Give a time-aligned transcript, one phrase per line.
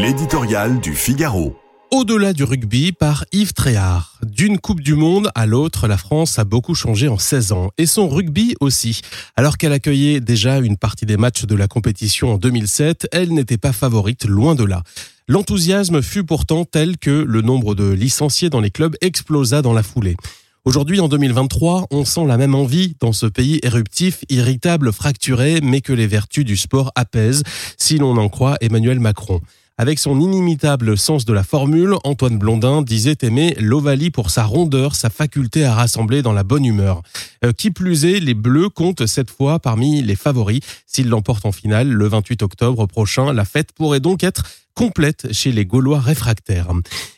[0.00, 1.54] L'éditorial du Figaro.
[1.90, 4.18] Au-delà du rugby par Yves Tréhard.
[4.24, 7.84] D'une Coupe du Monde à l'autre, la France a beaucoup changé en 16 ans et
[7.84, 9.02] son rugby aussi.
[9.36, 13.58] Alors qu'elle accueillait déjà une partie des matchs de la compétition en 2007, elle n'était
[13.58, 14.84] pas favorite, loin de là.
[15.28, 19.82] L'enthousiasme fut pourtant tel que le nombre de licenciés dans les clubs explosa dans la
[19.82, 20.16] foulée.
[20.64, 25.82] Aujourd'hui, en 2023, on sent la même envie dans ce pays éruptif, irritable, fracturé, mais
[25.82, 27.42] que les vertus du sport apaisent,
[27.76, 29.42] si l'on en croit Emmanuel Macron.
[29.80, 34.94] Avec son inimitable sens de la formule, Antoine Blondin disait aimer l'Ovalie pour sa rondeur,
[34.94, 37.00] sa faculté à rassembler dans la bonne humeur.
[37.46, 40.60] Euh, qui plus est, les Bleus comptent cette fois parmi les favoris.
[40.84, 45.52] S'ils l'emportent en finale le 28 octobre prochain, la fête pourrait donc être complète chez
[45.52, 46.68] les Gaulois réfractaires.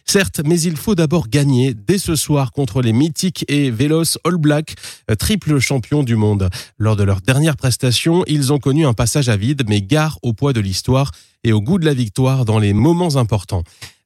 [0.05, 4.37] Certes, mais il faut d'abord gagner dès ce soir contre les mythiques et vélos All
[4.37, 4.75] Black,
[5.11, 6.51] euh, triple champions du monde.
[6.79, 10.33] Lors de leur dernière prestation, ils ont connu un passage à vide, mais gare au
[10.33, 11.13] poids de l'histoire
[11.45, 13.65] et au goût de la victoire dans les moments importants.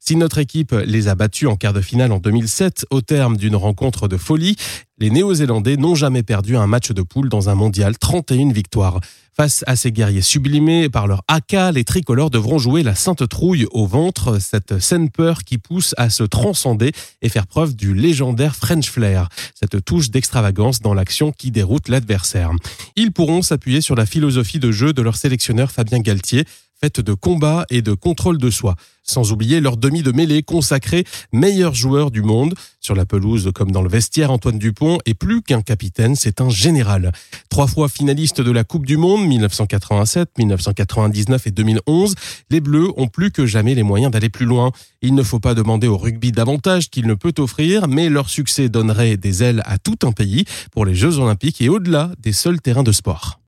[0.08, 3.56] Si notre équipe les a battus en quart de finale en 2007 au terme d'une
[3.56, 4.54] rencontre de folie,
[4.98, 9.00] les Néo-Zélandais n'ont jamais perdu un match de poule dans un mondial, 31 victoires.
[9.36, 13.66] Face à ces guerriers sublimés par leur AK, les tricolores devront jouer la sainte trouille
[13.72, 18.54] au ventre, cette saine peur qui pousse à se transcender et faire preuve du légendaire
[18.54, 22.52] French flair, cette touche d'extravagance dans l'action qui déroute l'adversaire.
[22.94, 26.44] Ils pourront s'appuyer sur la philosophie de jeu de leur sélectionneur Fabien Galtier,
[26.80, 28.76] faite de combat et de contrôle de soi.
[29.02, 32.54] Sans oublier leur demi de mêlée consacré meilleur joueur du monde.
[32.80, 36.50] Sur la pelouse comme dans le vestiaire, Antoine Dupont est plus qu'un capitaine, c'est un
[36.50, 37.12] général.
[37.48, 42.14] Trois fois finaliste de la Coupe du Monde, 1987, 1999 et 2011,
[42.50, 44.72] les Bleus ont plus que jamais les moyens d'aller plus loin.
[45.02, 48.68] Il ne faut pas demander au rugby davantage qu'il ne peut offrir, mais leur succès
[48.68, 52.60] donnerait des ailes à tout un pays pour les Jeux Olympiques et au-delà des seuls
[52.60, 53.40] terrains de sport.